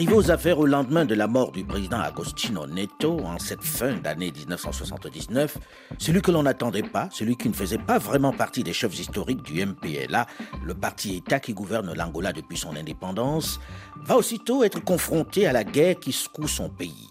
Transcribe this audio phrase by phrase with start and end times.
[0.00, 3.98] Arrivé aux affaires au lendemain de la mort du président Agostino Neto en cette fin
[3.98, 5.58] d'année 1979,
[5.98, 9.42] celui que l'on n'attendait pas, celui qui ne faisait pas vraiment partie des chefs historiques
[9.42, 10.26] du MPLA,
[10.64, 13.60] le parti État qui gouverne l'Angola depuis son indépendance,
[14.02, 17.10] va aussitôt être confronté à la guerre qui secoue son pays.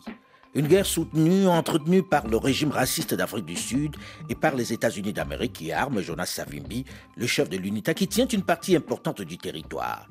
[0.55, 3.97] Une guerre soutenue, entretenue par le régime raciste d'Afrique du Sud
[4.29, 6.85] et par les États-Unis d'Amérique qui arment Jonas Savimbi,
[7.15, 10.07] le chef de l'UNITA, qui tient une partie importante du territoire.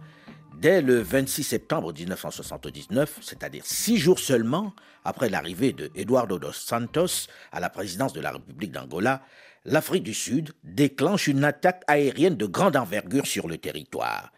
[0.60, 4.72] Dès le 26 septembre 1979, c'est-à-dire six jours seulement
[5.04, 9.22] après l'arrivée de Eduardo dos Santos à la présidence de la République d'Angola,
[9.64, 14.32] l'Afrique du Sud déclenche une attaque aérienne de grande envergure sur le territoire.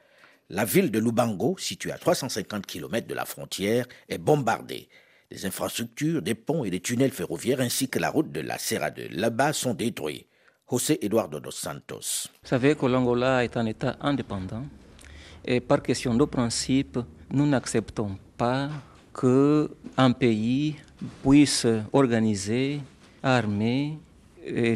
[0.51, 4.91] La ville de Lubango, située à 350 km de la frontière, est bombardée.
[5.31, 8.91] Les infrastructures, des ponts et des tunnels ferroviaires ainsi que la route de la Serra
[8.91, 10.27] de Laba sont détruits.
[10.71, 12.29] José Eduardo dos Santos.
[12.43, 14.65] Vous savez que l'Angola est un État indépendant
[15.45, 16.99] et par question de principe,
[17.31, 18.69] nous n'acceptons pas
[19.15, 20.77] qu'un pays
[21.23, 22.81] puisse organiser,
[23.23, 23.99] armer,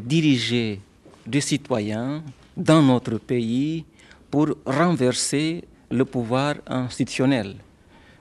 [0.02, 0.80] diriger
[1.26, 2.22] des citoyens
[2.56, 3.84] dans notre pays
[4.30, 7.56] pour renverser le pouvoir institutionnel.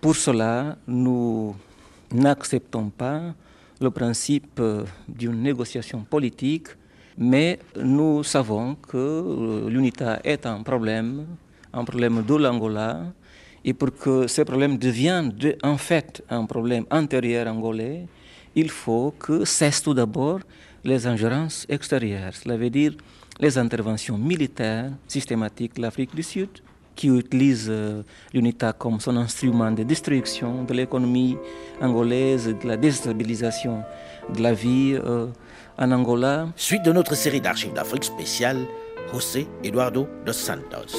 [0.01, 1.55] Pour cela, nous
[2.11, 3.33] n'acceptons pas
[3.79, 4.61] le principe
[5.07, 6.67] d'une négociation politique,
[7.17, 11.25] mais nous savons que l'UNITA est un problème
[11.73, 13.03] un problème de l'Angola.
[13.65, 18.05] Et pour que ce problème devienne en fait un problème intérieur angolais,
[18.55, 20.39] il faut que cessent tout d'abord
[20.83, 22.93] les ingérences extérieures, cela veut dire
[23.39, 26.49] les interventions militaires systématiques de l'Afrique du Sud,
[26.95, 31.37] qui utilise euh, l'UNITA comme son instrument de destruction de l'économie
[31.81, 33.83] angolaise, de la déstabilisation
[34.33, 35.27] de la vie euh,
[35.77, 36.49] en Angola.
[36.55, 38.67] Suite de notre série d'archives d'Afrique spéciale,
[39.13, 40.91] José Eduardo dos Santos.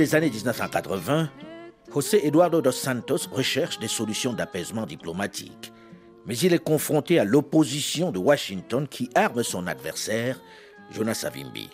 [0.00, 1.28] Des années 1980,
[1.92, 5.74] José Eduardo dos Santos recherche des solutions d'apaisement diplomatique.
[6.24, 10.40] Mais il est confronté à l'opposition de Washington qui arme son adversaire,
[10.90, 11.68] Jonas Savimbi.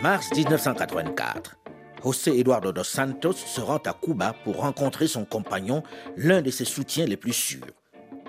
[0.00, 1.56] Mars 1984.
[2.02, 5.82] José Eduardo dos Santos se rend à Cuba pour rencontrer son compagnon,
[6.16, 7.66] l'un de ses soutiens les plus sûrs,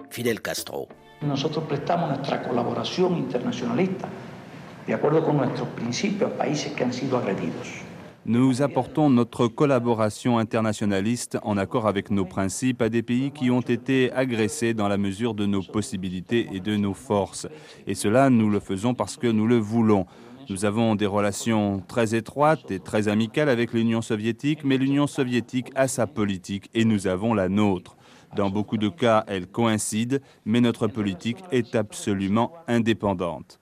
[0.09, 0.88] Fidel Castro.
[1.22, 4.07] Nosotros prestamos nuestra colaboración internacionalista
[4.85, 7.67] de acuerdo con nuestros principios a países que han sido agredidos.
[8.25, 13.61] Nous apportons notre collaboration internationaliste en accord avec nos principes à des pays qui ont
[13.61, 17.47] été agressés dans la mesure de nos possibilités et de nos forces.
[17.85, 20.07] Et cela, nous le faisons parce que nous le voulons.
[20.49, 25.71] Nous avons des relations très étroites et très amicales avec l'Union soviétique, mais l'Union soviétique
[25.75, 27.97] a sa politique et nous avons la nôtre.
[28.37, 33.59] Dans beaucoup de cas, elle coïncide, mais notre politique est absolument indépendante.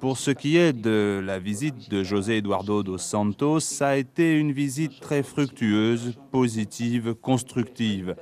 [0.00, 4.36] Pour ce qui est de la visite de José Eduardo dos Santos, ça a été
[4.36, 8.16] une visite très fructueuse, positive, constructive.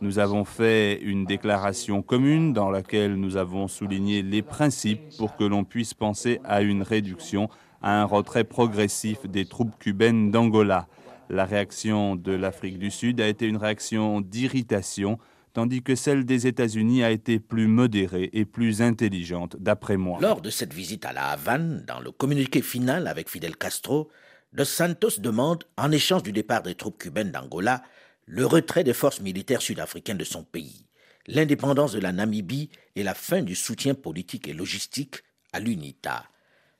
[0.00, 5.42] Nous avons fait une déclaration commune dans laquelle nous avons souligné les principes pour que
[5.42, 7.48] l'on puisse penser à une réduction,
[7.82, 10.86] à un retrait progressif des troupes cubaines d'Angola.
[11.30, 15.18] La réaction de l'Afrique du Sud a été une réaction d'irritation,
[15.52, 20.20] tandis que celle des États-Unis a été plus modérée et plus intelligente, d'après moi.
[20.22, 24.08] Lors de cette visite à la Havane, dans le communiqué final avec Fidel Castro,
[24.52, 27.82] Dos Santos demande, en échange du départ des troupes cubaines d'Angola,
[28.28, 30.84] le retrait des forces militaires sud-africaines de son pays,
[31.26, 35.22] l'indépendance de la Namibie et la fin du soutien politique et logistique
[35.54, 36.24] à l'UNITA.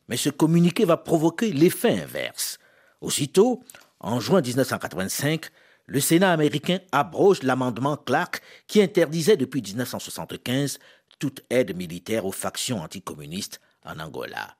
[0.08, 2.58] Mais ce communiqué va provoquer l'effet inverse.
[3.00, 3.64] Aussitôt,
[4.00, 5.46] en juin 1985,
[5.86, 10.78] le Sénat américain abroge l'amendement Clark qui interdisait depuis 1975
[11.18, 14.56] toute aide militaire aux factions anticommunistes en Angola.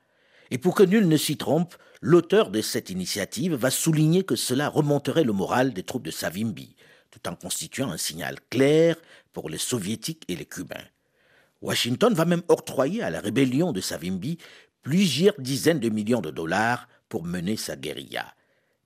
[0.50, 4.70] Et pour que nul ne s'y trompe, l'auteur de cette initiative va souligner que cela
[4.70, 6.74] remonterait le moral des troupes de Savimbi,
[7.26, 8.96] en constituant un signal clair
[9.32, 10.76] pour les soviétiques et les cubains.
[11.60, 14.38] Washington va même octroyer à la rébellion de Savimbi
[14.82, 18.34] plusieurs dizaines de millions de dollars pour mener sa guérilla.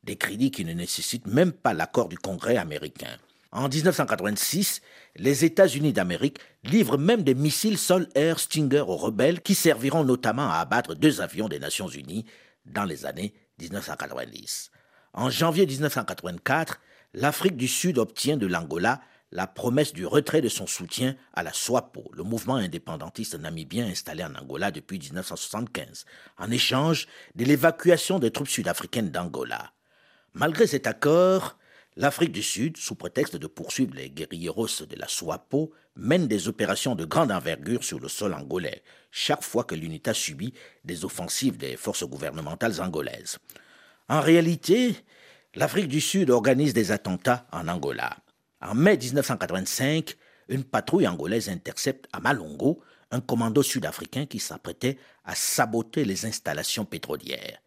[0.04, 3.18] Des crédits qui ne nécessitent même pas l'accord du Congrès américain.
[3.52, 4.80] En 1986,
[5.16, 10.56] les États-Unis d'Amérique livrent même des missiles sol-air Stinger aux rebelles qui serviront notamment à
[10.56, 12.24] abattre deux avions des Nations Unies
[12.64, 14.70] dans les années 1990.
[15.12, 16.80] En janvier 1984,
[17.14, 19.00] l'Afrique du Sud obtient de l'Angola
[19.30, 24.22] la promesse du retrait de son soutien à la SWAPO, le mouvement indépendantiste namibien installé
[24.22, 26.04] en Angola depuis 1975,
[26.36, 29.72] en échange de l'évacuation des troupes sud-africaines d'Angola.
[30.34, 31.56] Malgré cet accord,
[31.96, 36.94] L'Afrique du Sud, sous prétexte de poursuivre les guérilleros de la SWAPO, mène des opérations
[36.94, 40.54] de grande envergure sur le sol angolais, chaque fois que l'unité subit
[40.84, 43.38] des offensives des forces gouvernementales angolaises.
[44.08, 44.96] En réalité,
[45.54, 48.16] l'Afrique du Sud organise des attentats en Angola.
[48.60, 50.16] En mai 1985,
[50.48, 56.84] une patrouille angolaise intercepte à Malongo un commando sud-africain qui s'apprêtait à saboter les installations
[56.84, 57.58] pétrolières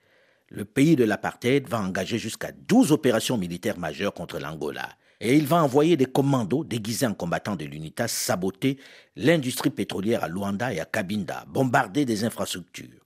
[0.49, 4.89] le pays de l'apartheid va engager jusqu'à 12 opérations militaires majeures contre l'Angola.
[5.21, 8.77] Et il va envoyer des commandos déguisés en combattants de l'UNITA saboter
[9.15, 13.01] l'industrie pétrolière à Luanda et à Cabinda, bombarder des infrastructures.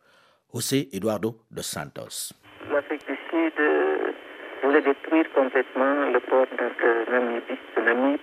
[0.53, 2.33] José Eduardo dos Santos.
[2.71, 3.88] L'Afrique du Sud euh,
[4.63, 8.19] voulait détruire complètement le port de Namibie,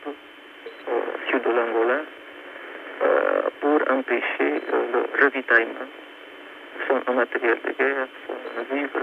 [0.89, 2.01] au sud de l'Angola,
[3.03, 5.89] euh, pour empêcher euh, le ravitaillement
[7.09, 9.01] en matériel de guerre, son vivre,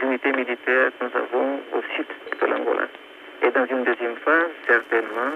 [0.00, 2.06] l'unité militaire que nous avons au sud
[2.40, 2.86] de l'Angola.
[3.42, 5.32] Et dans une deuxième phase, certainement,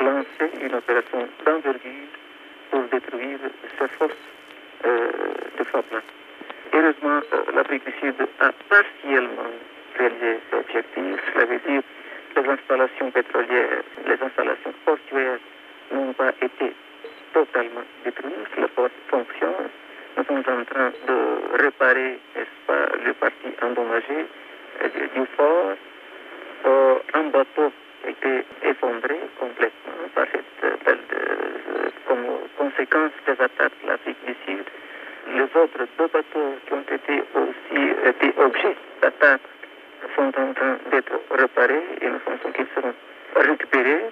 [0.00, 2.08] lancer une opération d'envergure
[2.70, 3.38] pour détruire
[3.78, 4.12] ces forces
[4.84, 5.10] euh,
[5.58, 5.94] de frappe
[6.74, 9.52] Heureusement, euh, l'Afrique du Sud a partiellement
[9.98, 11.20] réalisé cet objectif.
[11.32, 11.82] Cela veut dire
[12.36, 15.38] les installations pétrolières, les installations portuaires
[15.92, 16.72] n'ont pas été
[17.32, 18.56] totalement détruites.
[18.58, 19.68] Le port fonctionne
[20.16, 22.98] nous sommes en train de réparer, n'est-ce pas, euh,
[25.14, 25.72] du fort.
[26.66, 27.72] Euh, un bateau
[28.04, 32.24] a été effondré complètement par cette, euh, comme
[32.58, 34.64] conséquence des attaques de l'Afrique du Sud.
[35.34, 39.40] Les autres deux bateaux qui ont été aussi été objets d'attaque
[40.16, 42.94] sont en train d'être réparés et nous pensons qu'ils seront
[43.36, 44.04] récupérés,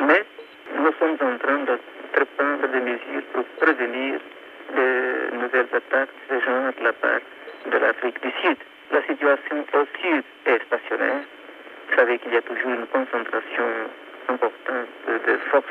[0.00, 0.24] mais
[0.78, 1.78] nous sommes en train de
[2.36, 4.20] prendre des mesures pour prévenir
[4.74, 7.20] de nouvelles attaques de ce genre de la part
[7.70, 8.56] de l'Afrique du Sud.
[8.92, 11.22] La situation au sud est stationnaire.
[11.88, 13.64] Vous savez qu'il y a toujours une concentration
[14.28, 15.64] importante de forces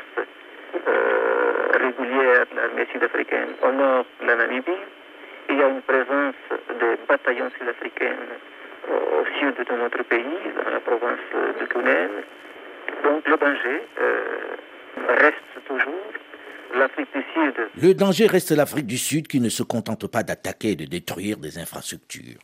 [0.88, 4.72] euh, régulières de l'armée sud-africaine au nord de la Namibie.
[5.48, 6.34] Il y a une présence
[6.80, 8.16] de bataillons sud-africains
[8.88, 11.20] au sud de notre pays, dans la province
[11.60, 12.10] de Kunen.
[13.04, 14.56] Donc le danger euh,
[15.08, 16.16] reste toujours
[17.76, 21.38] le danger reste l'Afrique du Sud qui ne se contente pas d'attaquer et de détruire
[21.38, 22.38] des infrastructures.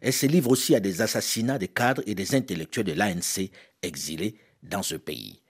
[0.00, 3.50] Elle se livre aussi à des assassinats des cadres et des intellectuels de l'ANC
[3.82, 5.40] exilés dans ce pays.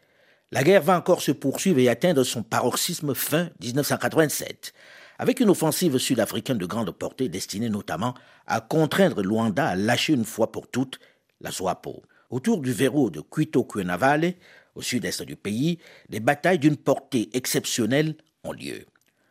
[0.53, 4.73] La guerre va encore se poursuivre et atteindre son paroxysme fin 1987,
[5.19, 8.15] avec une offensive sud-africaine de grande portée destinée notamment
[8.47, 10.99] à contraindre Luanda à lâcher une fois pour toutes
[11.41, 12.03] la SWAPO.
[12.31, 14.35] Autour du verrou de Quito Cuenavale,
[14.75, 18.85] au sud-est du pays, des batailles d'une portée exceptionnelle ont lieu.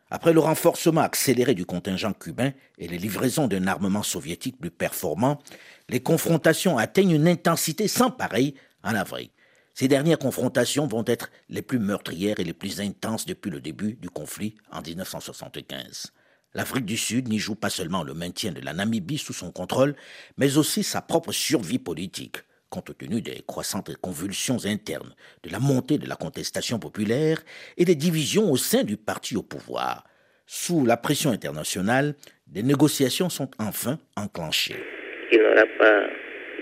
[0.10, 5.42] Après le renforcement accéléré du contingent cubain et les livraisons d'un armement soviétique plus performant,
[5.90, 9.32] les confrontations atteignent une intensité sans pareille en Afrique.
[9.76, 13.96] Ces dernières confrontations vont être les plus meurtrières et les plus intenses depuis le début
[13.96, 16.14] du conflit en 1975.
[16.54, 19.94] L'Afrique du Sud n'y joue pas seulement le maintien de la Namibie sous son contrôle,
[20.38, 22.38] mais aussi sa propre survie politique
[22.70, 25.14] compte tenu des croissantes convulsions internes,
[25.44, 27.44] de la montée de la contestation populaire
[27.76, 30.06] et des divisions au sein du parti au pouvoir.
[30.48, 32.16] Sous la pression internationale,
[32.48, 34.82] des négociations sont enfin enclenchées.
[35.34, 36.02] Il n'y aura pas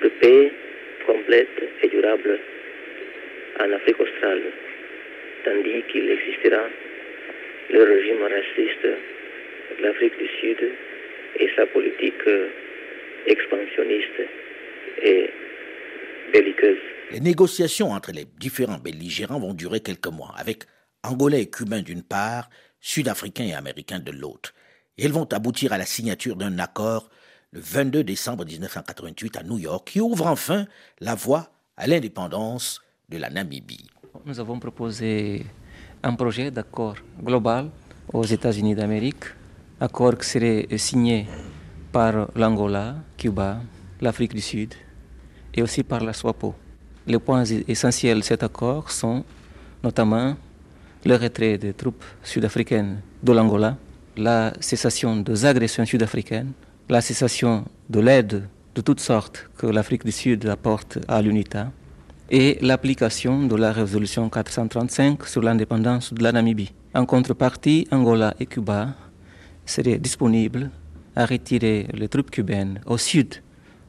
[0.04, 0.52] de paix
[1.06, 1.50] complète
[1.84, 2.40] et durable
[3.60, 4.44] en Afrique australe,
[5.46, 6.64] tandis qu'il existera
[7.70, 8.84] le régime raciste
[9.78, 10.72] de l'Afrique du Sud
[11.40, 12.30] et sa politique
[13.28, 14.22] expansionniste
[15.02, 15.30] et
[17.12, 20.64] les négociations entre les différents belligérants vont durer quelques mois, avec
[21.04, 24.54] Angolais et Cubains d'une part, Sud-Africains et Américains de l'autre.
[24.98, 27.12] Elles vont aboutir à la signature d'un accord
[27.52, 30.66] le 22 décembre 1988 à New York qui ouvre enfin
[31.02, 32.82] la voie à l'indépendance
[34.26, 35.46] Nous avons proposé
[36.02, 37.70] un projet d'accord global
[38.12, 39.26] aux États-Unis d'Amérique,
[39.80, 41.28] accord qui serait signé
[41.92, 43.62] par l'Angola, Cuba,
[44.02, 44.74] l'Afrique du Sud
[45.54, 46.56] et aussi par la SWAPO.
[47.06, 49.24] Les points essentiels de cet accord sont
[49.84, 50.36] notamment
[51.06, 53.78] le retrait des troupes sud-africaines de l'Angola,
[54.18, 56.54] la cessation des agressions sud-africaines,
[56.90, 61.72] la cessation de l'aide de toutes sortes que l'Afrique du Sud apporte à l'UNITA
[62.30, 66.74] et l'application de la résolution 435 sur l'indépendance de la Namibie.
[66.94, 68.94] En contrepartie, Angola et Cuba
[69.66, 70.70] seraient disponibles
[71.16, 73.36] à retirer les troupes cubaines au sud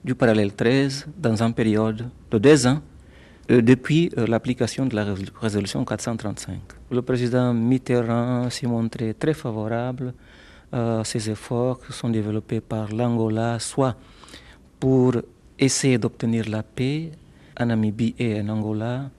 [0.04, 2.80] du parallèle 13 dans une période de deux ans
[3.50, 5.06] euh, depuis euh, l'application de la
[5.40, 6.58] résolution 435.
[6.90, 10.12] Le président Mitterrand s'est montré très favorable
[10.72, 13.96] à ces efforts qui sont développés par l'Angola, soit
[14.80, 15.12] pour
[15.58, 17.12] essayer d'obtenir la paix
[17.58, 19.10] en Namibie et en Angola,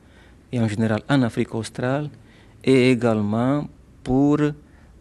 [0.51, 2.09] et en général en Afrique australe,
[2.63, 3.67] et également
[4.03, 4.37] pour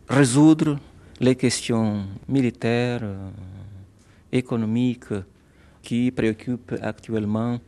[0.08, 0.78] résoudre
[1.20, 3.30] les questions militaires, euh,
[4.32, 5.14] économiques
[5.82, 7.58] qui préoccupent actuellement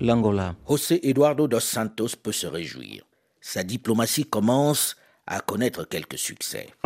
[0.00, 0.54] l'Angola.
[0.68, 3.02] José Eduardo dos Santos peut se réjouir.
[3.40, 4.96] Sa diplomatie commence
[5.26, 6.68] à connaître quelques succès.«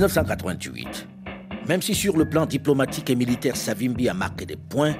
[0.00, 1.06] 1988.
[1.68, 4.96] Même si sur le plan diplomatique et militaire Savimbi a marqué des points,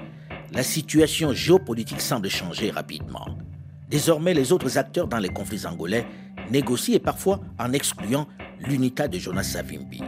[0.52, 3.26] la situation géopolitique semble changer rapidement.
[3.88, 6.06] Désormais, les autres acteurs dans les conflits angolais
[6.50, 8.28] négocient et parfois en excluant
[8.58, 10.02] l'unité de Jonas Savimbi.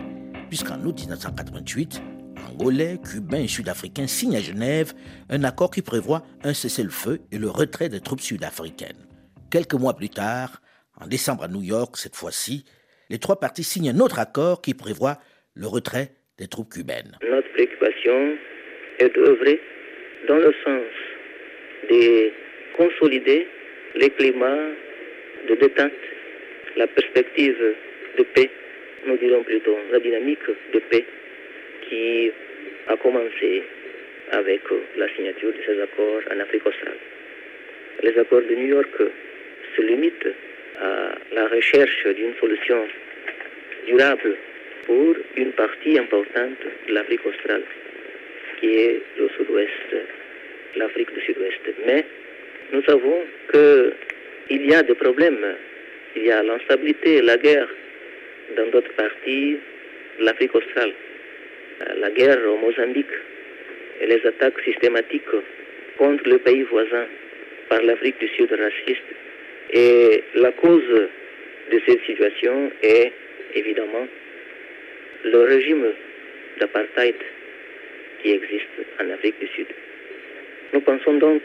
[0.49, 2.03] Puisqu'en août 1988,
[2.51, 4.93] Angolais, Cubains et Sud-Africains signent à Genève
[5.31, 9.07] un accord qui prévoit un cessez-le-feu et le retrait des troupes sud-africaines.
[9.49, 10.61] Quelques mois plus tard,
[11.01, 12.67] en décembre à New York cette fois-ci,
[13.13, 15.19] les trois parties signent un autre accord qui prévoit
[15.55, 17.19] le retrait des troupes cubaines.
[17.23, 18.37] Notre préoccupation
[18.99, 19.61] est d'œuvrer
[20.29, 20.89] dans le sens
[21.91, 22.31] de
[22.75, 23.47] consolider
[23.97, 24.71] les climats
[25.47, 25.93] de détente,
[26.79, 27.59] la perspective
[28.17, 28.51] de paix,
[29.07, 31.05] nous dirons plutôt la dynamique de paix
[31.87, 32.31] qui
[32.89, 33.63] a commencé
[34.31, 34.63] avec
[34.97, 36.97] la signature de ces accords en Afrique australe.
[38.03, 39.03] Les accords de New York
[39.77, 40.35] se limitent
[40.81, 42.87] à la recherche d'une solution
[43.87, 44.37] durable
[44.87, 47.63] pour une partie importante de l'Afrique australe,
[48.61, 49.97] qui est le sud-ouest,
[50.77, 51.61] l'Afrique du sud-ouest.
[51.87, 52.05] Mais
[52.73, 55.57] nous savons qu'il y a des problèmes.
[56.17, 57.69] Il y a l'instabilité, la guerre
[58.57, 59.59] dans d'autres parties
[60.19, 60.93] de l'Afrique australe.
[61.97, 63.17] La guerre au Mozambique
[64.01, 65.25] et les attaques systématiques
[65.99, 67.07] contre le pays voisin
[67.69, 69.03] par l'Afrique du Sud raciste.
[69.73, 71.09] Et la cause
[71.71, 73.13] de cette situation est
[73.55, 74.07] évidemment
[75.25, 75.87] le régime
[76.61, 77.15] d'apartheid
[78.23, 78.69] qui existe
[79.01, 79.67] en Afrique du Sud.
[80.75, 81.43] Nous pensons donc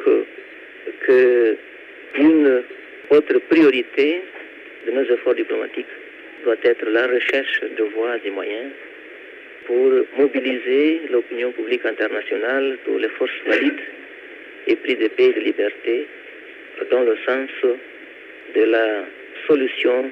[1.05, 2.63] qu'une
[3.09, 4.21] autre priorité
[4.85, 5.85] de nos efforts diplomatiques
[6.43, 8.71] doit être la recherche de voies et moyens
[9.65, 13.81] pour mobiliser l'opinion publique internationale, toutes les forces valides
[14.67, 16.07] et prix de paix et de liberté
[16.91, 17.49] dans le sens
[18.57, 19.05] de la
[19.47, 20.11] solution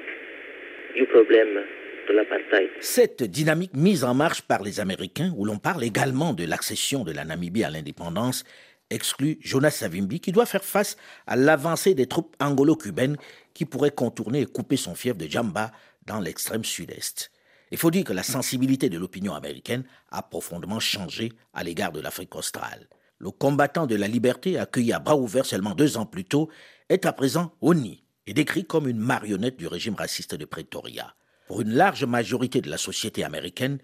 [0.94, 1.64] du problème
[2.08, 2.70] de l'apartheid.
[2.80, 7.10] Cette dynamique mise en marche par les Américains, où l'on parle également de l'accession de
[7.10, 8.44] la Namibie à l'indépendance,
[8.88, 13.16] exclut Jonas Savimbi, qui doit faire face à l'avancée des troupes angolo-cubaines
[13.52, 15.72] qui pourraient contourner et couper son fief de Jamba
[16.06, 17.32] dans l'extrême sud-est.
[17.72, 22.00] Il faut dire que la sensibilité de l'opinion américaine a profondément changé à l'égard de
[22.00, 22.86] l'Afrique australe.
[23.18, 26.48] Le combattant de la liberté, accueilli à bras ouverts seulement deux ans plus tôt,
[26.88, 31.14] est à présent honni et décrit comme une marionnette du régime raciste de Pretoria.
[31.46, 33.78] Pour une large majorité de la société américaine,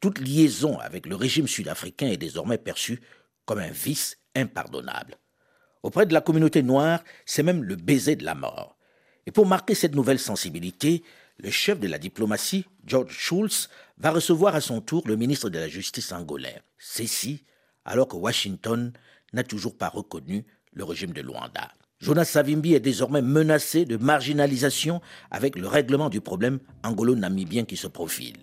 [0.00, 3.00] toute liaison avec le régime sud-africain est désormais perçue
[3.44, 5.16] comme un vice impardonnable.
[5.82, 8.76] Auprès de la communauté noire, c'est même le baiser de la mort.
[9.26, 11.02] Et pour marquer cette nouvelle sensibilité,
[11.38, 13.68] le chef de la diplomatie, George Schulz,
[13.98, 17.44] va recevoir à son tour le ministre de la Justice angolais, Ceci,
[17.84, 18.92] alors que Washington
[19.32, 21.72] n'a toujours pas reconnu le régime de Luanda.
[22.02, 27.88] Jonas Savimbi est désormais menacé de marginalisation avec le règlement du problème angolo-namibien qui se
[27.88, 28.38] profile.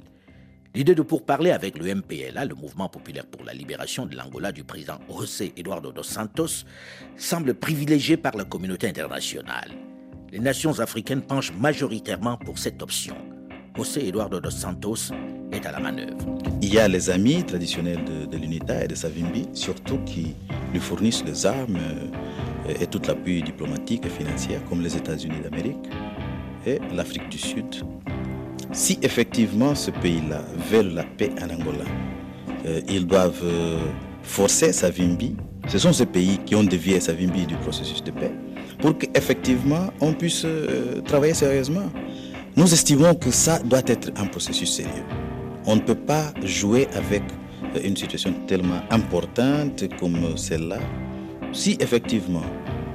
[0.75, 4.63] L'idée de pourparler avec le MPLA, le Mouvement populaire pour la libération de l'Angola du
[4.63, 6.65] président José Eduardo dos Santos,
[7.15, 9.71] semble privilégiée par la communauté internationale.
[10.31, 13.15] Les nations africaines penchent majoritairement pour cette option.
[13.75, 15.11] José Eduardo dos Santos
[15.51, 16.37] est à la manœuvre.
[16.61, 20.35] Il y a les amis traditionnels de, l'UNITA et de Savimbi, surtout qui
[20.73, 21.79] lui fournissent les armes
[22.67, 25.89] et tout l'appui diplomatique et financier, comme les États-Unis d'Amérique
[26.65, 27.83] et l'Afrique du Sud.
[28.71, 31.85] Si effectivement ce pays-là veut la paix en Angola,
[32.65, 33.77] euh, ils doivent euh,
[34.23, 35.35] forcer Savimbi.
[35.67, 38.31] Ce sont ces pays qui ont dévié Savimbi du processus de paix
[38.79, 41.89] pour qu'effectivement on puisse euh, travailler sérieusement.
[42.55, 45.05] Nous estimons que ça doit être un processus sérieux.
[45.65, 47.21] On ne peut pas jouer avec
[47.83, 50.79] une situation tellement importante comme celle-là.
[51.57, 52.43] Si effectivement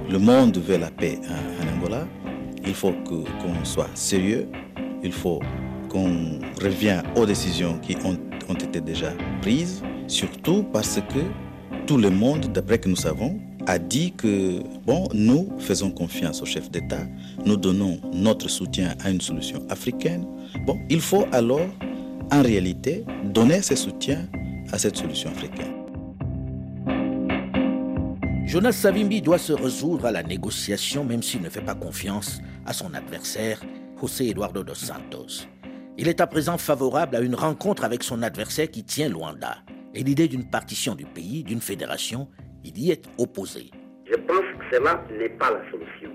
[0.09, 2.07] le monde veut la paix en, Angola,
[2.65, 4.47] il faut qu'on soit sérieux,
[5.03, 5.41] il faut
[5.89, 8.17] qu'on revienne aux décisions qui ont,
[8.49, 13.81] ont été déjà prises, surtout parce que tout le monde, d'après que nous savons, a
[13.81, 17.05] dit que, bon, nous faisons confiance au chef d'État,
[17.45, 20.25] nous donnons notre soutien à une solution africaine.
[20.67, 21.67] Bon, il faut alors,
[22.31, 24.29] en réalité, donner ce soutien
[24.71, 25.82] à cette solution africaine.
[28.53, 32.75] Jonas Savimbi doit se résoudre à la négociation même s'il ne fait pas confiance à
[32.75, 33.59] son adversaire,
[33.99, 35.49] José Eduardo dos Santos.
[35.97, 39.57] Il est à présent favorable à une rencontre avec son adversaire qui tient Luanda.
[39.95, 42.29] Et l'idée d'une partition du pays, d'une fédération,
[42.63, 43.71] il y est opposé.
[44.05, 46.11] Je pense que cela n'est pas la solution.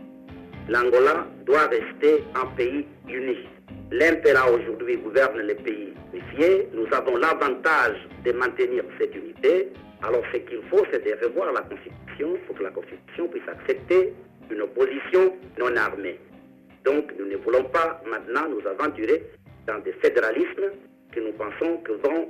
[0.70, 3.48] L'Angola doit rester un pays uni.
[3.89, 5.94] L'impéra aujourd'hui gouverne les pays.
[6.75, 9.74] Nous avons l'avantage de maintenir cette unité.
[10.03, 14.13] Alors ce qu'il faut, c'est de revoir la Constitution pour que la Constitution puisse accepter
[14.50, 16.19] une opposition non armée.
[16.86, 19.24] Donc nous ne voulons pas maintenant nous aventurer
[19.67, 20.71] dans des fédéralismes
[21.12, 22.29] que nous pensons que vont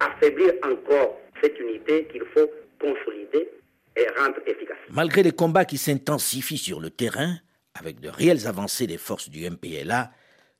[0.00, 3.48] affaiblir encore cette unité qu'il faut consolider
[3.96, 4.76] et rendre efficace.
[4.90, 7.36] Malgré les combats qui s'intensifient sur le terrain,
[7.74, 10.10] avec de réelles avancées des forces du MPLA,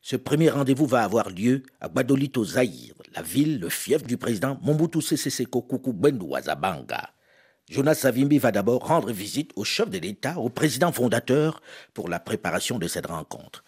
[0.00, 4.58] ce premier rendez-vous va avoir lieu à Badolito Zahir, la ville, le fief du président
[4.62, 5.92] Mobutu Sese Seko Kuku.
[7.70, 11.62] Jonas Savimbi va d'abord rendre visite au chef de l'État, au président fondateur,
[11.94, 13.62] pour la préparation de cette rencontre.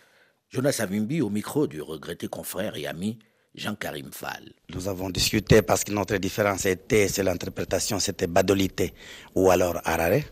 [0.51, 3.21] Jonas Savimbi au micro du regretté confrère et ami
[3.55, 4.55] Jean-Karim Fall.
[4.75, 8.93] Nous avons discuté parce que notre différence était, c'est l'interprétation, c'était Badolité
[9.37, 10.23] ou alors Harare.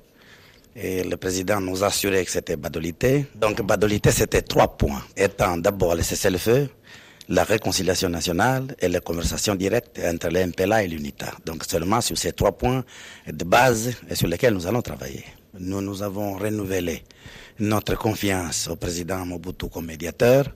[0.75, 3.27] Et le président nous a assuré que c'était Badolité.
[3.37, 6.69] Donc Badolité, c'était trois points, étant d'abord le cessez-le-feu,
[7.31, 11.31] la réconciliation nationale et la conversation directe entre l'MPLA et l'UNITA.
[11.47, 12.85] Donc seulement sur ces trois points
[13.27, 15.25] de base sur lesquels nous allons travailler.
[15.59, 17.05] Nous nous avons renouvelé
[17.61, 20.47] notre confiance au président Mobutu comme médiateur.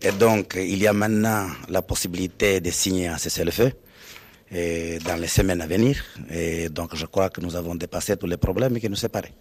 [0.00, 3.72] Et donc, il y a maintenant la possibilité de signer un cessez-le-feu
[5.04, 6.02] dans les semaines à venir.
[6.30, 9.34] Et donc, je crois que nous avons dépassé tous les problèmes qui nous séparaient.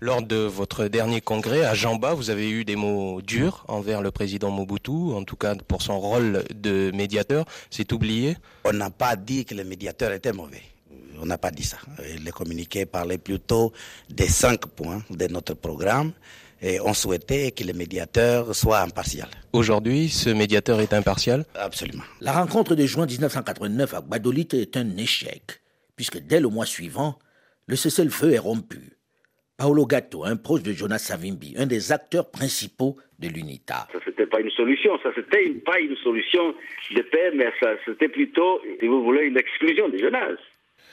[0.00, 4.12] Lors de votre dernier congrès à Jamba, vous avez eu des mots durs envers le
[4.12, 7.44] président Mobutu, en tout cas pour son rôle de médiateur.
[7.68, 8.36] C'est oublié?
[8.64, 10.62] On n'a pas dit que le médiateur était mauvais.
[11.20, 11.78] On n'a pas dit ça.
[11.98, 13.72] Le communiqué parlait plutôt
[14.08, 16.12] des cinq points de notre programme
[16.62, 19.28] et on souhaitait que le médiateur soit impartial.
[19.52, 21.44] Aujourd'hui, ce médiateur est impartial?
[21.56, 22.04] Absolument.
[22.20, 25.60] La rencontre de juin 1989 à Guadolite est un échec,
[25.96, 27.18] puisque dès le mois suivant,
[27.66, 28.97] le cessez-le-feu est rompu.
[29.58, 33.88] Paolo Gatto, un proche de Jonas Savimbi, un des acteurs principaux de l'UNITA.
[33.92, 36.54] Ça, c'était pas une solution, ça, c'était pas une solution
[36.94, 40.38] de paix, mais ça, c'était plutôt, si vous voulez, une exclusion de Jonas.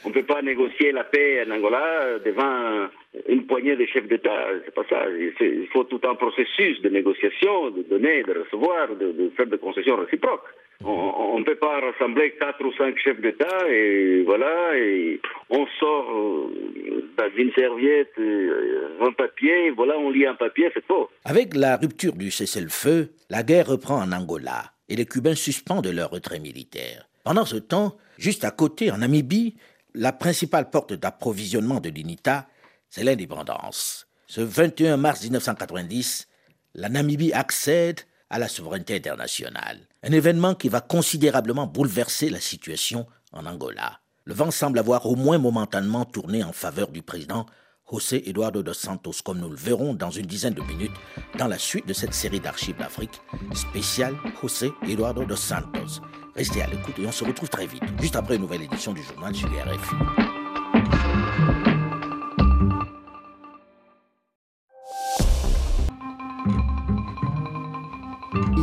[0.05, 2.87] On ne peut pas négocier la paix en Angola devant
[3.27, 4.47] une poignée de chefs d'État.
[4.63, 5.05] C'est pas ça.
[5.09, 9.95] Il faut tout un processus de négociation, de donner, de recevoir, de, faire des concessions
[9.97, 10.45] réciproques.
[10.83, 16.11] On ne peut pas rassembler quatre ou cinq chefs d'État et voilà, et on sort
[16.11, 21.09] euh, dans une serviette euh, un papier, voilà, on lit un papier, c'est faux.
[21.23, 26.11] Avec la rupture du cessez-le-feu, la guerre reprend en Angola et les Cubains suspendent leur
[26.11, 27.07] retrait militaire.
[27.23, 29.55] Pendant ce temps, juste à côté, en Namibie,
[29.95, 32.47] la principale porte d'approvisionnement de l'UNITA,
[32.89, 34.07] c'est l'indépendance.
[34.27, 36.27] Ce 21 mars 1990,
[36.75, 39.79] la Namibie accède à la souveraineté internationale.
[40.03, 43.99] Un événement qui va considérablement bouleverser la situation en Angola.
[44.25, 47.45] Le vent semble avoir au moins momentanément tourné en faveur du président
[47.89, 50.95] José Eduardo dos Santos, comme nous le verrons dans une dizaine de minutes
[51.37, 53.21] dans la suite de cette série d'archives d'Afrique
[53.53, 56.01] spéciale José Eduardo dos Santos.
[56.35, 59.01] Restez à l'écoute et on se retrouve très vite, juste après une nouvelle édition du
[59.01, 59.95] journal sur RFI.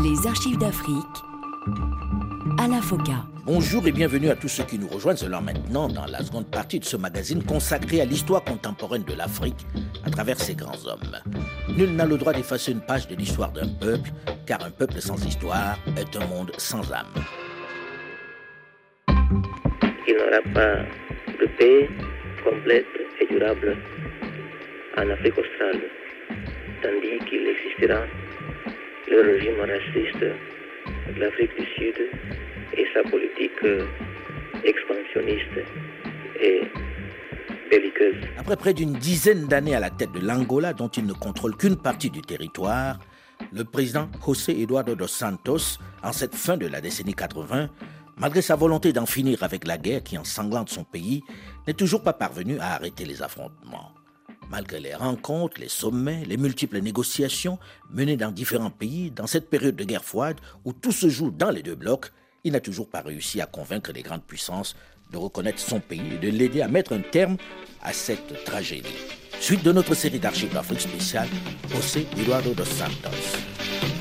[0.05, 0.99] Les archives d'Afrique
[2.59, 3.25] à la FOCA.
[3.47, 5.17] Bonjour et bienvenue à tous ceux qui nous rejoignent.
[5.17, 9.67] C'est maintenant dans la seconde partie de ce magazine consacré à l'histoire contemporaine de l'Afrique
[10.05, 11.19] à travers ses grands hommes.
[11.71, 14.11] Nul n'a le droit d'effacer une page de l'histoire d'un peuple,
[14.45, 17.07] car un peuple sans histoire est un monde sans âme
[20.07, 20.77] il n'y aura pas
[21.41, 21.89] de paix
[22.45, 22.87] complète
[23.21, 23.77] et durable
[24.97, 25.81] en Afrique australe,
[26.83, 28.01] tandis qu'il existera
[29.11, 30.21] le régime raciste
[31.15, 31.95] de l'Afrique du Sud
[32.77, 33.65] et sa politique
[34.65, 35.67] expansionniste
[36.41, 36.63] et
[37.71, 38.17] belliqueuse.
[38.39, 41.77] Après près d'une dizaine d'années à la tête de l'Angola, dont il ne contrôle qu'une
[41.77, 42.99] partie du territoire,
[43.53, 47.69] le président José Eduardo dos Santos, en cette fin de la décennie 80,
[48.17, 51.23] malgré sa volonté d'en finir avec la guerre qui ensanglante son pays,
[51.67, 53.93] n'est toujours pas parvenu à arrêter les affrontements.
[54.51, 57.59] Malgré les rencontres, les sommets, les multiples négociations
[57.91, 61.51] menées dans différents pays dans cette période de guerre froide où tout se joue dans
[61.51, 62.13] les deux blocs,
[62.45, 64.77] il n'a toujours pas réussi à convaincre les grandes puissances
[65.11, 67.37] de reconnaître son pays et de l'aider à mettre un terme
[67.83, 68.89] à cette tragédie.
[69.41, 71.29] Suite de notre série d'archives d'Afrique spéciale,
[71.69, 73.92] José Eduardo dos Santos.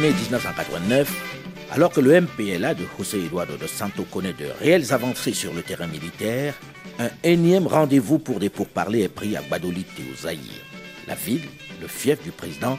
[0.00, 5.34] Année 1989, alors que le MPLA de José Eduardo dos Santos connaît de réelles avancées
[5.34, 6.54] sur le terrain militaire,
[6.98, 10.64] un énième rendez-vous pour des pourparlers est pris à Badolite au Zaïre.
[11.06, 11.44] La ville,
[11.82, 12.78] le fief du président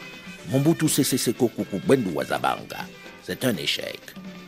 [0.50, 1.80] Mobutu Sese Seko Kuku
[2.12, 2.88] Wazabanga.
[3.22, 4.00] C'est un échec,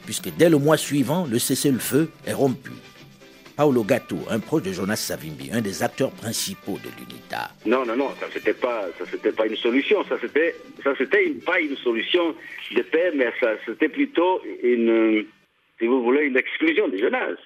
[0.06, 2.72] puisque dès le mois suivant, le cessez-le-feu est rompu.
[3.56, 7.52] Paolo Gatto, un proche de Jonas Savimbi, un des acteurs principaux de l'UNITA.
[7.66, 11.30] Non, non, non, ça c'était pas, ça c'était pas une solution, ça c'était, ça c'était
[11.46, 12.36] pas une solution
[12.76, 15.26] de paix, mais ça c'était plutôt une,
[15.80, 17.38] si vous voulez, une exclusion de Jonas.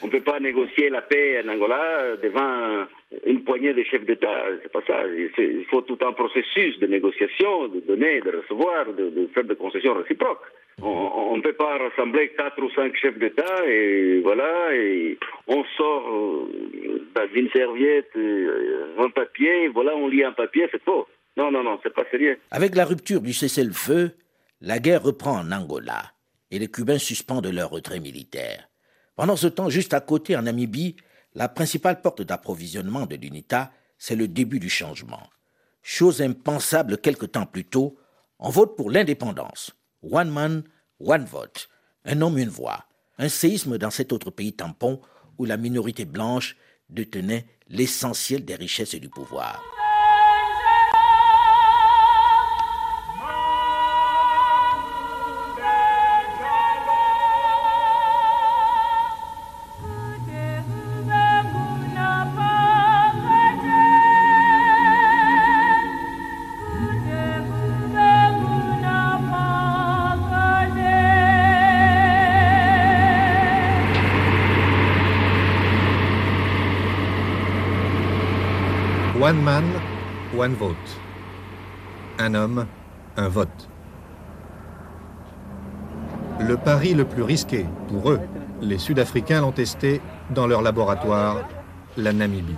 [0.00, 2.86] On ne peut pas négocier la paix en Angola devant
[3.26, 4.44] une poignée de chefs d'État.
[4.62, 5.02] C'est pas ça.
[5.38, 9.56] Il faut tout un processus de négociation, de donner, de recevoir, de, de faire des
[9.56, 10.44] concessions réciproques.
[10.80, 16.08] On ne peut pas rassembler quatre ou cinq chefs d'État et voilà, et on sort
[16.08, 21.06] euh, d'une serviette euh, un papier, voilà, on lit un papier, c'est faux.
[21.36, 22.38] Non, non, non, c'est pas sérieux.
[22.50, 24.12] Avec la rupture du cessez-le-feu,
[24.60, 26.12] la guerre reprend en Angola
[26.50, 28.68] et les Cubains suspendent leur retrait militaire.
[29.16, 30.96] Pendant ce temps, juste à côté, en Namibie,
[31.34, 35.28] la principale porte d'approvisionnement de l'UNITA, c'est le début du changement.
[35.82, 37.96] Chose impensable quelque temps plus tôt,
[38.38, 39.76] on vote pour l'indépendance.
[40.02, 40.62] One man,
[41.00, 41.68] one vote.
[42.04, 42.84] Un homme, une voix.
[43.18, 45.00] Un séisme dans cet autre pays tampon
[45.38, 46.56] où la minorité blanche
[46.88, 49.62] détenait l'essentiel des richesses et du pouvoir.
[79.28, 79.64] One man,
[80.34, 80.88] one vote.
[82.18, 82.66] Un homme,
[83.18, 83.68] un vote.
[86.40, 88.20] Le pari le plus risqué pour eux,
[88.62, 91.46] les Sud-Africains l'ont testé dans leur laboratoire,
[91.98, 92.56] la Namibie.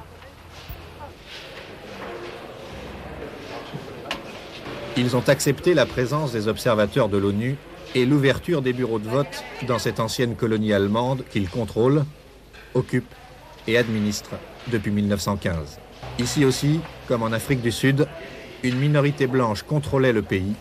[4.96, 7.56] Ils ont accepté la présence des observateurs de l'ONU
[7.96, 12.04] et l'ouverture des bureaux de vote dans cette ancienne colonie allemande qu'ils contrôlent,
[12.74, 13.16] occupent
[13.66, 15.78] et administrent depuis 1915.
[16.18, 18.06] Ici aussi, comme en Afrique du Sud,
[18.62, 20.54] une minorité blanche contrôlait le pays.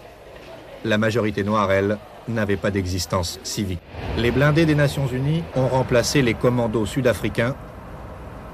[0.86, 3.82] La majorité noire, elle, n'avait pas d'existence civique.
[4.18, 7.56] Les blindés des Nations Unies ont remplacé les commandos sud-africains,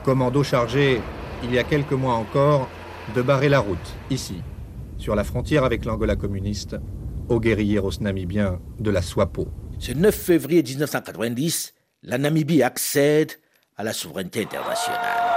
[0.03, 1.01] commandos chargés,
[1.43, 2.69] il y a quelques mois encore,
[3.13, 3.77] de barrer la route,
[4.09, 4.41] ici,
[4.97, 6.77] sur la frontière avec l'Angola communiste,
[7.29, 9.47] aux guerrilleros namibiens de la SWAPO.
[9.79, 13.33] Ce 9 février 1990, la Namibie accède
[13.77, 15.34] à la souveraineté internationale.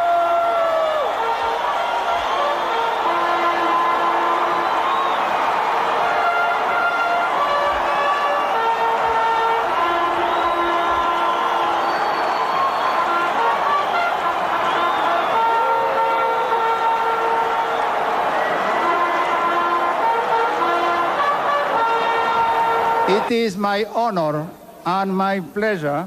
[23.30, 24.46] It is my honor
[24.86, 26.06] and my pleasure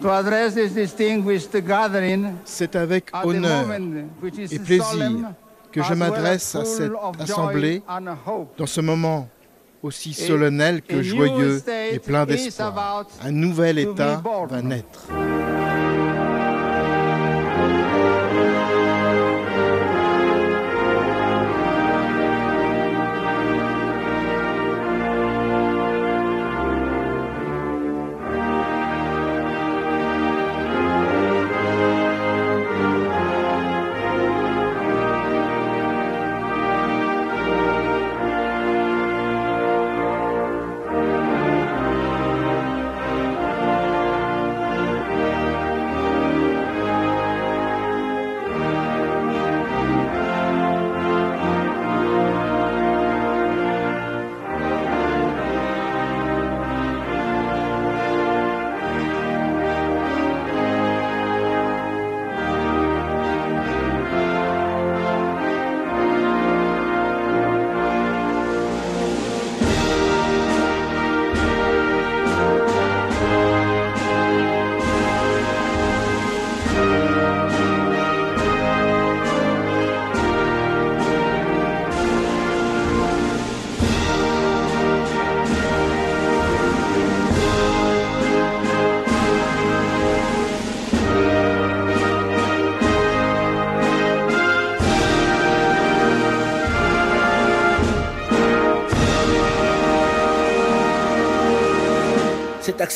[0.00, 3.66] to address this distinguished gathering C'est avec honneur
[4.50, 5.10] et plaisir
[5.70, 7.82] que je m'adresse à cette assemblée
[8.56, 9.28] dans ce moment
[9.82, 13.04] aussi solennel que joyeux et plein d'espoir.
[13.22, 15.06] Un nouvel État va naître.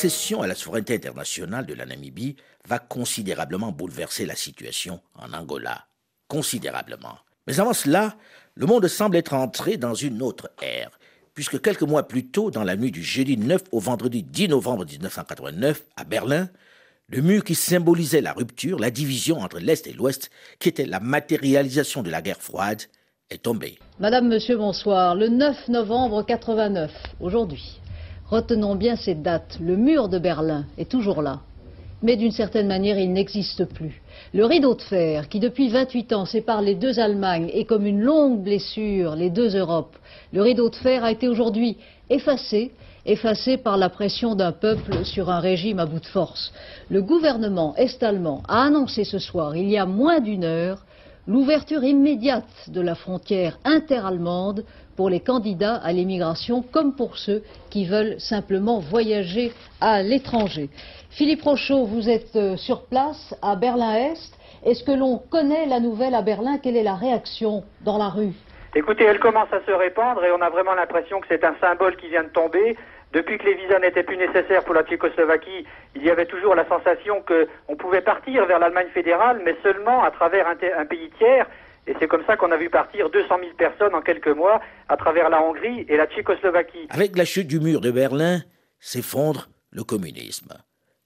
[0.03, 2.35] Cette accession à la souveraineté internationale de la Namibie
[2.67, 5.85] va considérablement bouleverser la situation en Angola.
[6.27, 7.19] Considérablement.
[7.47, 8.17] Mais avant cela,
[8.55, 10.91] le monde semble être entré dans une autre ère,
[11.33, 14.85] puisque quelques mois plus tôt, dans la nuit du jeudi 9 au vendredi 10 novembre
[14.85, 16.49] 1989, à Berlin,
[17.07, 20.99] le mur qui symbolisait la rupture, la division entre l'Est et l'Ouest, qui était la
[20.99, 22.81] matérialisation de la guerre froide,
[23.29, 23.79] est tombé.
[23.99, 25.15] Madame, Monsieur, bonsoir.
[25.15, 27.79] Le 9 novembre 89, aujourd'hui,
[28.29, 29.57] Retenons bien cette date.
[29.61, 31.41] Le mur de Berlin est toujours là.
[32.01, 34.01] Mais d'une certaine manière, il n'existe plus.
[34.33, 38.01] Le rideau de fer, qui depuis 28 ans sépare les deux Allemagnes et comme une
[38.01, 39.95] longue blessure les deux Europes,
[40.33, 41.77] le rideau de fer a été aujourd'hui
[42.09, 42.71] effacé,
[43.05, 46.51] effacé par la pression d'un peuple sur un régime à bout de force.
[46.89, 50.83] Le gouvernement est-allemand a annoncé ce soir, il y a moins d'une heure,
[51.27, 57.85] l'ouverture immédiate de la frontière interallemande pour les candidats à l'émigration comme pour ceux qui
[57.85, 59.51] veulent simplement voyager
[59.81, 60.69] à l'étranger.
[61.09, 64.33] Philippe Rochaud, vous êtes euh, sur place à Berlin-Est.
[64.65, 66.57] Est-ce que l'on connaît la nouvelle à Berlin?
[66.61, 68.33] Quelle est la réaction dans la rue?
[68.75, 71.95] Écoutez, elle commence à se répandre et on a vraiment l'impression que c'est un symbole
[71.97, 72.75] qui vient de tomber.
[73.13, 76.65] Depuis que les visas n'étaient plus nécessaires pour la Tchécoslovaquie, il y avait toujours la
[76.67, 81.45] sensation qu'on pouvait partir vers l'Allemagne fédérale, mais seulement à travers un pays tiers.
[81.85, 84.95] Et c'est comme ça qu'on a vu partir 200 000 personnes en quelques mois à
[84.95, 86.87] travers la Hongrie et la Tchécoslovaquie.
[86.89, 88.41] Avec la chute du mur de Berlin,
[88.79, 90.53] s'effondre le communisme.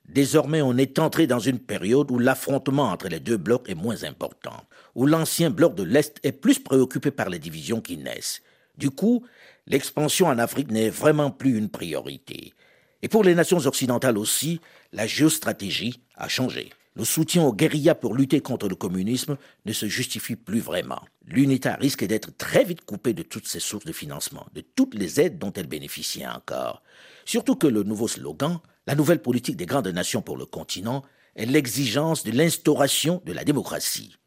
[0.07, 4.03] Désormais, on est entré dans une période où l'affrontement entre les deux blocs est moins
[4.03, 4.63] important,
[4.95, 8.41] où l'ancien bloc de l'Est est plus préoccupé par les divisions qui naissent.
[8.77, 9.25] Du coup,
[9.65, 12.53] l'expansion en Afrique n'est vraiment plus une priorité.
[13.01, 14.61] Et pour les nations occidentales aussi,
[14.93, 16.69] la géostratégie a changé.
[16.97, 20.99] Le soutien aux guérillas pour lutter contre le communisme ne se justifie plus vraiment.
[21.27, 25.21] L'UNITA risque d'être très vite coupée de toutes ses sources de financement, de toutes les
[25.21, 26.81] aides dont elle bénéficiait encore.
[27.23, 28.57] Surtout que le nouveau slogan,
[28.87, 31.03] la nouvelle politique des grandes nations pour le continent,
[31.35, 34.17] est l'exigence de l'instauration de la démocratie.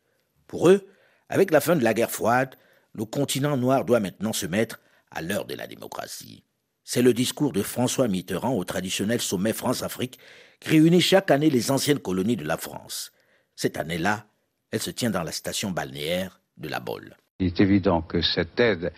[0.46, 0.86] Pour eux,
[1.28, 2.54] avec la fin de la guerre froide,
[2.92, 4.78] le continent noir doit maintenant se mettre
[5.10, 6.44] à l'heure de la démocratie.
[6.84, 10.20] C'est le discours de François Mitterrand au traditionnel sommet France-Afrique
[10.64, 13.12] réunit chaque année les anciennes colonies de la France.
[13.56, 14.26] Cette année-là,
[14.70, 17.16] elle se tient dans la station balnéaire de la Bolle.
[17.38, 18.92] Il est évident que cette aide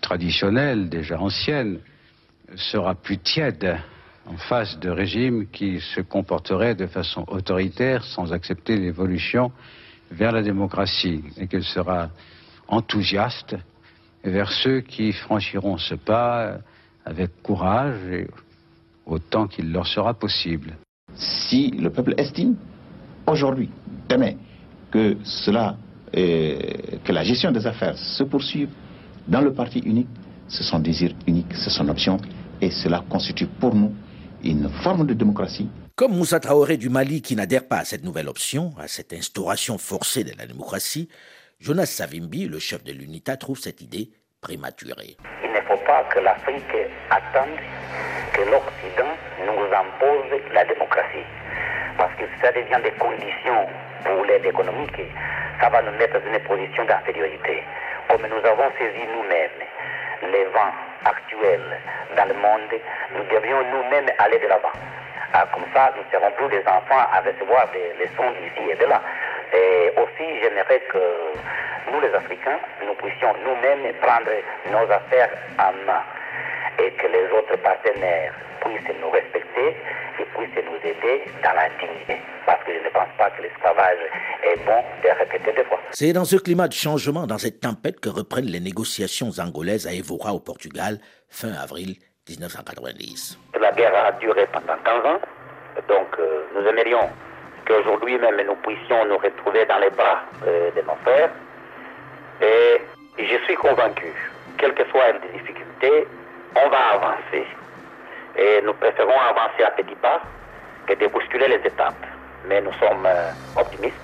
[0.00, 1.80] traditionnelle, déjà ancienne,
[2.56, 3.78] sera plus tiède
[4.26, 9.52] en face de régimes qui se comporteraient de façon autoritaire sans accepter l'évolution
[10.10, 12.10] vers la démocratie et qu'elle sera
[12.68, 13.56] enthousiaste
[14.24, 16.58] vers ceux qui franchiront ce pas
[17.04, 18.26] avec courage et
[19.08, 20.76] autant qu'il leur sera possible.
[21.14, 22.54] Si le peuple estime
[23.26, 23.70] aujourd'hui,
[24.08, 24.34] demain,
[24.90, 25.76] que cela,
[26.12, 28.70] que la gestion des affaires se poursuive
[29.26, 30.08] dans le parti unique,
[30.48, 32.18] c'est son désir unique, c'est son option,
[32.60, 33.92] et cela constitue pour nous
[34.42, 35.68] une forme de démocratie.
[35.96, 39.78] Comme Moussa Traoré du Mali qui n'adhère pas à cette nouvelle option, à cette instauration
[39.78, 41.08] forcée de la démocratie,
[41.58, 45.16] Jonas Savimbi, le chef de l'UNITA, trouve cette idée prématurée
[45.68, 46.76] faut pas que l'Afrique
[47.10, 47.60] attende
[48.32, 49.12] que l'Occident
[49.44, 51.26] nous impose la démocratie.
[51.98, 53.68] Parce que ça devient des conditions
[54.04, 55.02] pour l'aide économique,
[55.60, 57.62] ça va nous mettre dans une position d'infériorité.
[58.08, 59.60] Comme nous avons saisi nous-mêmes
[60.32, 60.72] les vents
[61.04, 61.76] actuels
[62.16, 62.72] dans le monde,
[63.14, 64.72] nous devrions nous-mêmes aller de l'avant.
[65.34, 68.76] Ah, comme ça, nous ne serons plus des enfants à recevoir des leçons d'ici et
[68.76, 69.02] de là.
[69.54, 70.98] Et aussi, j'aimerais que
[71.92, 74.30] nous, les Africains, nous puissions nous-mêmes prendre
[74.70, 76.02] nos affaires en main
[76.78, 78.34] et que les autres partenaires
[78.64, 79.76] puissent nous respecter
[80.20, 82.20] et puissent nous aider dans l'intimité.
[82.46, 83.98] Parce que je ne pense pas que l'esclavage
[84.44, 85.78] est bon de répéter deux fois.
[85.90, 89.92] C'est dans ce climat de changement, dans cette tempête, que reprennent les négociations angolaises à
[89.92, 91.96] Evora au Portugal, fin avril
[92.28, 93.38] 1990.
[93.60, 95.20] La guerre a duré pendant 15 ans,
[95.88, 97.08] donc euh, nous aimerions
[97.68, 101.30] qu'aujourd'hui même nous puissions nous retrouver dans les bras de nos frères.
[102.40, 102.80] Et
[103.18, 104.12] je suis convaincu,
[104.56, 106.06] quelles que soient les difficultés,
[106.56, 107.46] on va avancer.
[108.36, 110.20] Et nous préférons avancer à petits pas
[110.86, 112.06] que de bousculer les étapes.
[112.46, 113.96] Mais nous sommes euh, optimistes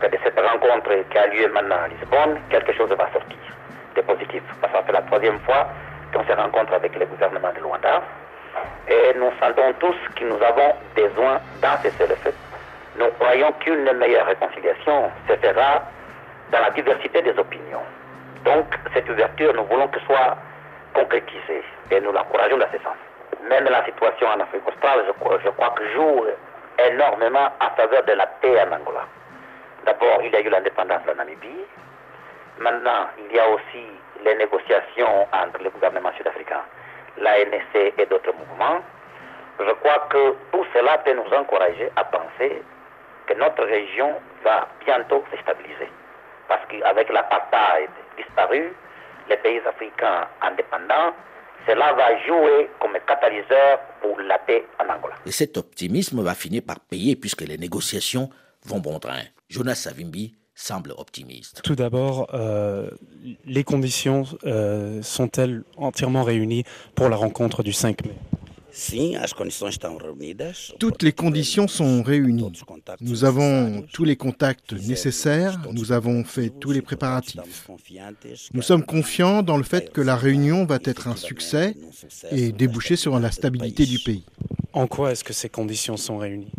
[0.00, 3.36] que de cette rencontre qui a lieu maintenant à Lisbonne, quelque chose va sortir
[3.96, 4.42] de positif.
[4.60, 5.68] Parce que c'est la troisième fois
[6.12, 8.02] qu'on se rencontre avec le gouvernement de Luanda.
[8.88, 12.32] Et nous sentons tous que nous avons besoin d'un cessez-le-feu.
[12.98, 15.82] Nous croyons qu'une meilleure réconciliation se fera
[16.50, 17.82] dans la diversité des opinions.
[18.44, 20.36] Donc, cette ouverture, nous voulons que soit
[20.94, 22.96] concrétisée et nous l'encourageons dans ce sens.
[23.48, 26.26] Même la situation en Afrique australe, je crois, je crois que joue
[26.90, 29.06] énormément en faveur de la paix en Angola.
[29.86, 31.66] D'abord, il y a eu l'indépendance de la Namibie.
[32.58, 33.86] Maintenant, il y a aussi
[34.24, 36.62] les négociations entre le gouvernement sud-africain,
[37.18, 38.80] l'ANC et d'autres mouvements.
[39.60, 42.62] Je crois que tout cela peut nous encourager à penser
[43.28, 44.14] que notre région
[44.44, 45.88] va bientôt se stabiliser.
[46.48, 48.72] Parce qu'avec l'apartheid disparu,
[49.28, 51.12] les pays africains indépendants,
[51.66, 55.14] cela va jouer comme catalyseur pour la paix en Angola.
[55.26, 58.30] Et cet optimisme va finir par payer puisque les négociations
[58.64, 59.22] vont bon train.
[59.50, 61.62] Jonas Savimbi semble optimiste.
[61.62, 62.90] Tout d'abord, euh,
[63.44, 66.64] les conditions euh, sont-elles entièrement réunies
[66.96, 68.14] pour la rencontre du 5 mai?
[70.78, 72.52] Toutes les conditions sont réunies.
[73.00, 77.68] Nous avons tous les contacts nécessaires, nous avons fait tous les préparatifs.
[78.52, 81.74] Nous sommes confiants dans le fait que la réunion va être un succès
[82.30, 84.24] et déboucher sur la stabilité du pays.
[84.72, 86.52] En quoi est-ce que ces conditions sont réunies?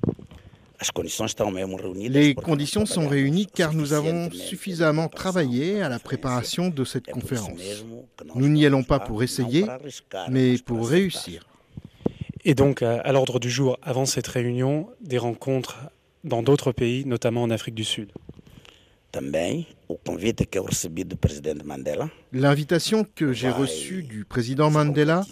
[2.10, 7.84] Les conditions sont réunies car nous avons suffisamment travaillé à la préparation de cette conférence.
[8.36, 9.66] Nous n'y allons pas pour essayer,
[10.30, 11.49] mais pour réussir.
[12.46, 15.90] Et donc, à l'ordre du jour, avant cette réunion, des rencontres
[16.24, 18.12] dans d'autres pays, notamment en Afrique du Sud.
[22.32, 25.26] L'invitation que j'ai reçue du président Mandela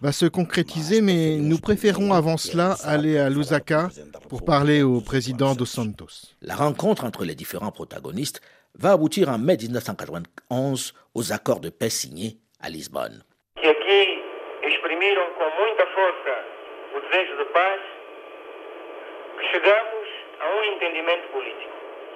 [0.00, 3.90] va se concrétiser, mais nous préférons avant cela aller à Lusaka
[4.28, 6.34] pour parler au président dos Santos.
[6.42, 8.40] La rencontre entre les différents protagonistes
[8.76, 13.22] va aboutir en mai 1991 aux accords de paix signés à Lisbonne.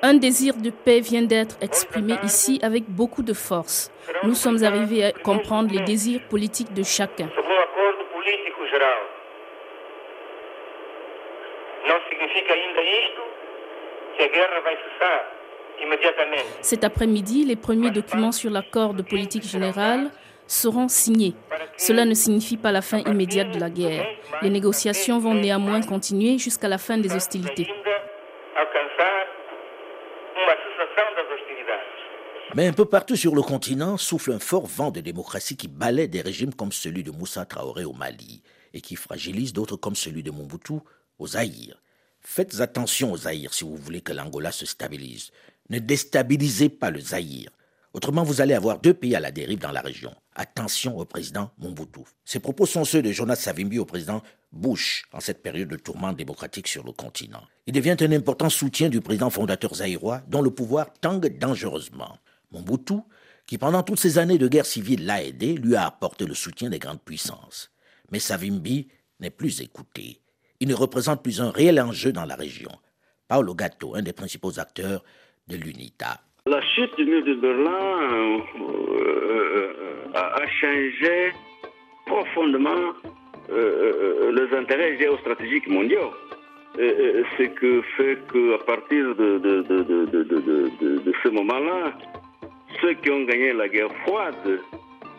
[0.02, 3.90] Un désir de paix vient d'être exprimé ici avec beaucoup de force.
[4.22, 7.28] Nous sommes arrivés à comprendre les désirs politiques de chacun.
[16.60, 20.10] Cet après-midi, les premiers documents sur l'accord de politique générale
[20.46, 21.34] seront signés.
[21.76, 24.06] Cela ne signifie pas la fin immédiate de la guerre.
[24.42, 27.68] Les négociations vont néanmoins continuer jusqu'à la fin des hostilités.
[32.54, 36.06] Mais un peu partout sur le continent souffle un fort vent de démocratie qui balaie
[36.06, 40.22] des régimes comme celui de Moussa Traoré au Mali et qui fragilise d'autres comme celui
[40.22, 40.74] de Mobutu
[41.18, 41.82] au Zaïre.
[42.20, 45.32] Faites attention au Zaïre si vous voulez que l'Angola se stabilise.
[45.68, 47.50] Ne déstabilisez pas le Zaïre.
[47.94, 50.12] Autrement, vous allez avoir deux pays à la dérive dans la région.
[50.34, 52.00] Attention au président Mobutu.
[52.24, 56.12] Ces propos sont ceux de Jonas Savimbi au président Bush en cette période de tourment
[56.12, 57.44] démocratique sur le continent.
[57.68, 62.18] Il devient un important soutien du président fondateur zaïrois dont le pouvoir tangue dangereusement.
[62.50, 62.94] Mobutu,
[63.46, 66.70] qui pendant toutes ces années de guerre civile l'a aidé, lui a apporté le soutien
[66.70, 67.70] des grandes puissances.
[68.10, 68.88] Mais Savimbi
[69.20, 70.20] n'est plus écouté.
[70.58, 72.72] Il ne représente plus un réel enjeu dans la région.
[73.28, 75.04] Paolo Gatto, un des principaux acteurs
[75.46, 81.32] de l'UNITA, la chute du mur de Berlin euh, euh, a changé
[82.04, 82.92] profondément
[83.50, 86.12] euh, les intérêts géostratégiques mondiaux.
[86.76, 89.40] ce que fait qu'à partir de,
[91.22, 91.94] ce moment-là,
[92.82, 94.60] ceux qui ont gagné la guerre froide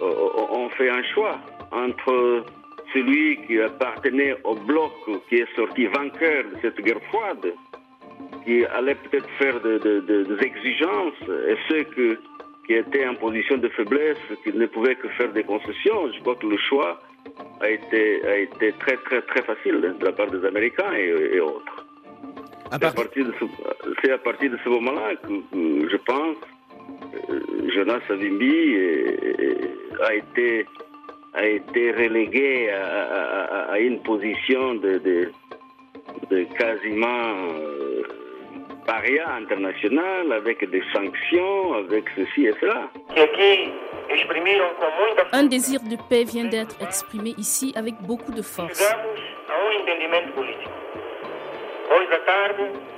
[0.02, 1.40] ont fait un choix
[1.72, 2.46] entre
[2.94, 4.94] celui qui appartenait au bloc
[5.28, 7.52] qui est sorti vainqueur de cette guerre froide
[8.46, 11.84] qui allaient peut-être faire des exigences et ceux
[12.66, 16.12] qui était en position de faiblesse, qui ne pouvait que faire des concessions.
[16.14, 17.02] Je crois que le choix
[17.62, 21.86] a été, a été très, très, très facile de la part des Américains et, autres.
[22.72, 26.38] C'est à, partir de ce, à partir de ce moment-là que, je pense
[27.30, 28.76] euh, Jonas Savimbi
[30.04, 30.66] a été,
[31.34, 38.04] a été relégué à, une position de, de, quasiment euh,
[38.86, 42.90] paria international, avec des sanctions, avec ceci et cela.
[45.32, 48.84] Un désir de paix vient d'être exprimé ici avec beaucoup de force.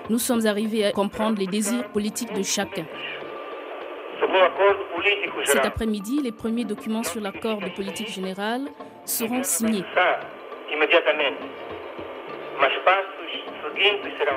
[0.09, 2.85] Nous sommes arrivés à comprendre les désirs politiques de chacun.
[5.45, 8.67] Cet après-midi, les premiers documents sur l'accord de politique générale
[9.05, 9.83] seront signés.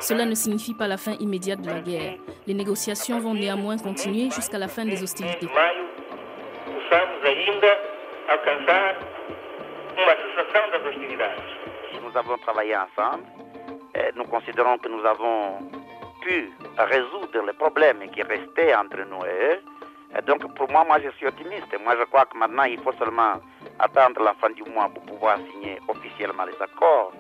[0.01, 2.15] Cela ne signifie pas la fin immédiate de la guerre.
[2.47, 5.47] Les négociations vont néanmoins continuer jusqu'à la fin des hostilités.
[12.03, 13.25] Nous avons travaillé ensemble.
[14.17, 15.71] Nous considérons que nous avons
[16.23, 20.23] pu résoudre les problèmes qui restaient entre nous et eux.
[20.27, 21.75] donc pour moi, moi je suis optimiste.
[21.85, 23.35] Moi je crois que maintenant il faut seulement
[23.79, 27.13] attendre la fin du mois pour pouvoir signer officiellement les accords.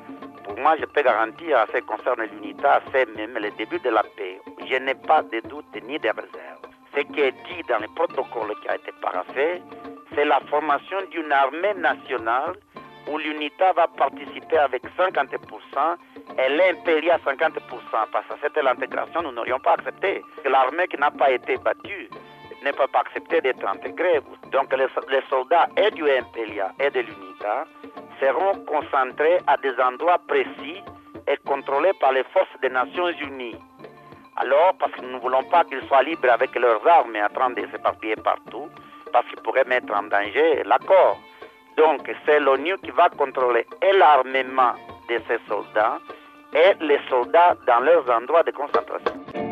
[0.50, 3.88] Pour moi, je peux garantir à ce qui concerne l'UNITA, c'est même le début de
[3.88, 4.40] la paix.
[4.68, 6.66] Je n'ai pas de doute ni de réserve.
[6.92, 9.62] Ce qui est dit dans le protocole qui a été paraphé,
[10.12, 12.56] c'est la formation d'une armée nationale
[13.08, 15.28] où l'UNITA va participer avec 50%
[16.36, 17.60] et l'Imperia 50%.
[18.10, 20.24] Parce que c'était l'intégration, nous n'aurions pas accepté.
[20.44, 22.10] L'armée qui n'a pas été battue
[22.64, 24.20] ne peut pas accepter d'être intégrée.
[24.50, 27.66] Donc les, soldats et du Imperia et de l'UNITA
[28.20, 30.82] seront concentrés à des endroits précis
[31.26, 33.56] et contrôlés par les forces des Nations Unies.
[34.36, 37.28] Alors, parce que nous ne voulons pas qu'ils soient libres avec leurs armes et en
[37.28, 38.68] train de s'éparpiller partout,
[39.12, 41.18] parce qu'ils pourraient mettre en danger l'accord.
[41.76, 44.74] Donc, c'est l'ONU qui va contrôler et l'armement
[45.08, 45.98] de ces soldats
[46.52, 49.49] et les soldats dans leurs endroits de concentration.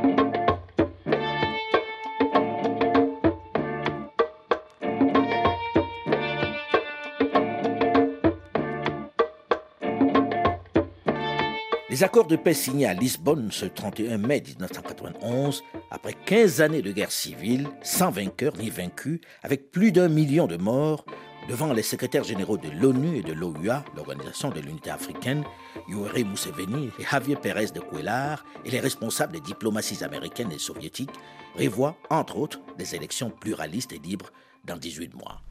[11.98, 16.92] Les accords de paix signés à Lisbonne ce 31 mai 1991, après 15 années de
[16.92, 21.04] guerre civile, sans vainqueur ni vaincu, avec plus d'un million de morts,
[21.48, 25.42] devant les secrétaires généraux de l'ONU et de l'OUA, l'Organisation de l'Unité africaine,
[25.88, 31.18] Yoweri Museveni et Javier Pérez de Cuellar, et les responsables des diplomaties américaines et soviétiques,
[31.56, 34.30] prévoient, entre autres, des élections pluralistes et libres
[34.64, 35.42] dans 18 mois.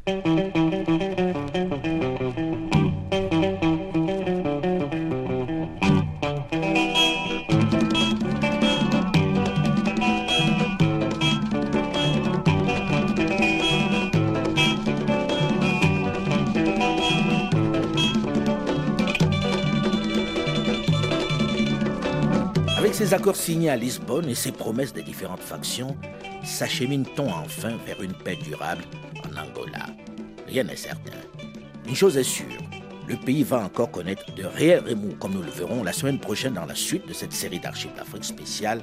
[23.07, 25.95] Ces accords signés à Lisbonne et ces promesses des différentes factions,
[26.43, 28.83] s'achemine-t-on enfin vers une paix durable
[29.23, 29.85] en Angola?
[30.45, 31.13] Rien n'est certain.
[31.87, 32.57] Une chose est sûre,
[33.07, 36.55] le pays va encore connaître de réels remous, comme nous le verrons la semaine prochaine
[36.55, 38.81] dans la suite de cette série d'archives d'Afrique spéciale,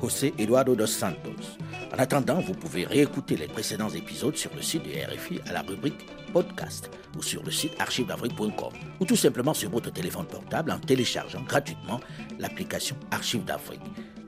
[0.00, 1.58] José Eduardo dos Santos.
[1.94, 5.62] En attendant, vous pouvez réécouter les précédents épisodes sur le site de RFI à la
[5.62, 10.78] rubrique podcast ou sur le site archivedafrique.com ou tout simplement sur votre téléphone portable en
[10.78, 12.00] téléchargeant gratuitement
[12.38, 13.80] l'application Archives d'Afrique.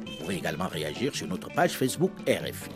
[0.06, 2.70] Vous pouvez également réagir sur notre page Facebook RFI.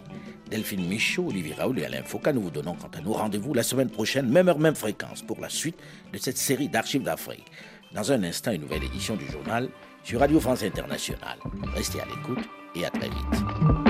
[0.51, 3.63] Delphine Michaud, Olivier Raoul et Alain Foucault, nous vous donnons quant à nous rendez-vous la
[3.63, 5.79] semaine prochaine, même heure, même fréquence, pour la suite
[6.13, 7.47] de cette série d'Archives d'Afrique.
[7.95, 9.71] Dans un instant, une nouvelle édition du journal
[10.05, 11.39] sur Radio France Internationale.
[11.75, 13.82] Restez à l'écoute et à très vite.